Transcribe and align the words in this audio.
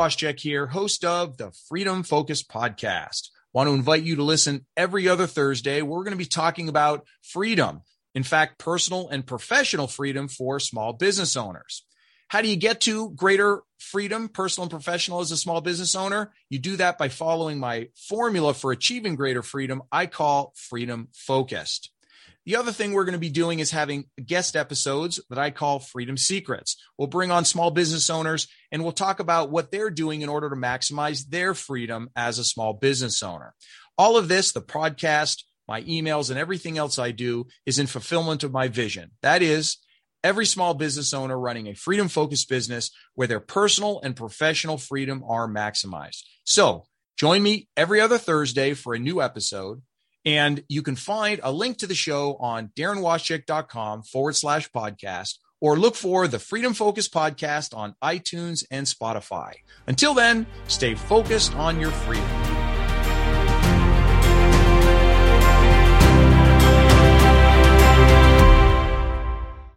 Wastchak 0.00 0.40
here, 0.40 0.66
host 0.66 1.04
of 1.04 1.36
the 1.36 1.52
Freedom 1.68 2.02
Focused 2.02 2.48
podcast. 2.48 3.28
Want 3.52 3.68
to 3.68 3.74
invite 3.74 4.02
you 4.02 4.16
to 4.16 4.22
listen 4.22 4.64
every 4.76 5.08
other 5.08 5.26
Thursday. 5.26 5.82
We're 5.82 6.04
going 6.04 6.12
to 6.12 6.16
be 6.16 6.24
talking 6.24 6.70
about 6.70 7.06
freedom. 7.22 7.82
In 8.14 8.22
fact, 8.22 8.58
personal 8.58 9.08
and 9.10 9.26
professional 9.26 9.86
freedom 9.86 10.26
for 10.26 10.58
small 10.58 10.94
business 10.94 11.36
owners. 11.36 11.84
How 12.28 12.40
do 12.40 12.48
you 12.48 12.56
get 12.56 12.80
to 12.82 13.10
greater 13.10 13.60
freedom, 13.78 14.30
personal 14.30 14.64
and 14.64 14.70
professional 14.70 15.20
as 15.20 15.32
a 15.32 15.36
small 15.36 15.60
business 15.60 15.94
owner? 15.94 16.32
You 16.48 16.58
do 16.58 16.76
that 16.76 16.96
by 16.96 17.08
following 17.08 17.58
my 17.58 17.88
formula 18.08 18.54
for 18.54 18.72
achieving 18.72 19.16
greater 19.16 19.42
freedom. 19.42 19.82
I 19.92 20.06
call 20.06 20.54
freedom 20.56 21.08
focused. 21.12 21.90
The 22.46 22.56
other 22.56 22.72
thing 22.72 22.92
we're 22.92 23.04
going 23.04 23.12
to 23.12 23.18
be 23.18 23.28
doing 23.28 23.58
is 23.58 23.70
having 23.70 24.06
guest 24.24 24.56
episodes 24.56 25.20
that 25.30 25.38
I 25.38 25.50
call 25.50 25.78
Freedom 25.78 26.16
Secrets. 26.16 26.76
We'll 26.98 27.08
bring 27.08 27.30
on 27.30 27.44
small 27.44 27.70
business 27.70 28.08
owners 28.10 28.48
and 28.72 28.82
we'll 28.82 28.92
talk 28.92 29.20
about 29.20 29.50
what 29.50 29.70
they're 29.70 29.90
doing 29.90 30.22
in 30.22 30.28
order 30.28 30.48
to 30.50 30.56
maximize 30.56 31.28
their 31.28 31.54
freedom 31.54 32.10
as 32.16 32.38
a 32.38 32.44
small 32.44 32.72
business 32.72 33.22
owner. 33.22 33.54
All 33.98 34.16
of 34.16 34.28
this, 34.28 34.52
the 34.52 34.62
podcast, 34.62 35.42
my 35.68 35.82
emails, 35.82 36.30
and 36.30 36.38
everything 36.38 36.78
else 36.78 36.98
I 36.98 37.10
do 37.10 37.46
is 37.66 37.78
in 37.78 37.86
fulfillment 37.86 38.42
of 38.42 38.52
my 38.52 38.68
vision. 38.68 39.10
That 39.22 39.42
is, 39.42 39.76
every 40.24 40.46
small 40.46 40.74
business 40.74 41.14
owner 41.14 41.38
running 41.38 41.68
a 41.68 41.74
freedom 41.74 42.08
focused 42.08 42.48
business 42.48 42.90
where 43.14 43.28
their 43.28 43.40
personal 43.40 44.00
and 44.02 44.16
professional 44.16 44.78
freedom 44.78 45.22
are 45.26 45.48
maximized. 45.48 46.22
So 46.44 46.84
join 47.16 47.42
me 47.42 47.68
every 47.76 48.00
other 48.00 48.18
Thursday 48.18 48.74
for 48.74 48.94
a 48.94 48.98
new 48.98 49.22
episode. 49.22 49.82
And 50.24 50.62
you 50.68 50.82
can 50.82 50.96
find 50.96 51.40
a 51.42 51.52
link 51.52 51.78
to 51.78 51.86
the 51.86 51.94
show 51.94 52.36
on 52.40 52.70
daranwastchak.com 52.76 54.02
forward 54.02 54.36
slash 54.36 54.70
podcast 54.70 55.38
or 55.60 55.78
look 55.78 55.94
for 55.94 56.26
the 56.26 56.38
Freedom 56.38 56.74
Focused 56.74 57.12
podcast 57.12 57.76
on 57.76 57.94
iTunes 58.02 58.64
and 58.70 58.86
Spotify. 58.86 59.52
Until 59.86 60.14
then, 60.14 60.46
stay 60.68 60.94
focused 60.94 61.54
on 61.54 61.80
your 61.80 61.90
freedom. 61.90 62.59